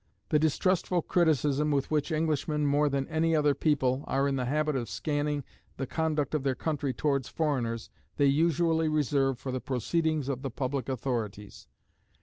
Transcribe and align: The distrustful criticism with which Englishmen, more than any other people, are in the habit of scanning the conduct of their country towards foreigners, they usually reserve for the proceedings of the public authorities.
The 0.29 0.39
distrustful 0.39 1.03
criticism 1.03 1.69
with 1.69 1.91
which 1.91 2.11
Englishmen, 2.11 2.65
more 2.65 2.89
than 2.89 3.07
any 3.07 3.35
other 3.35 3.53
people, 3.53 4.03
are 4.07 4.27
in 4.27 4.35
the 4.35 4.45
habit 4.45 4.75
of 4.75 4.89
scanning 4.89 5.43
the 5.77 5.85
conduct 5.85 6.33
of 6.33 6.41
their 6.41 6.55
country 6.55 6.91
towards 6.91 7.27
foreigners, 7.29 7.91
they 8.17 8.25
usually 8.25 8.89
reserve 8.89 9.37
for 9.37 9.51
the 9.51 9.61
proceedings 9.61 10.27
of 10.27 10.41
the 10.41 10.49
public 10.49 10.89
authorities. 10.89 11.67